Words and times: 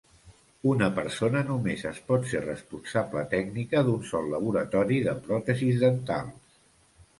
Una 0.69 0.85
persona 0.95 1.43
només 1.49 1.83
es 1.89 1.99
pot 2.07 2.25
ser 2.31 2.41
responsable 2.45 3.25
tècnica 3.35 3.85
d'un 3.91 4.09
sol 4.15 4.33
laboratori 4.35 4.99
de 5.11 5.17
pròtesis 5.29 5.81
dentals. 5.87 6.61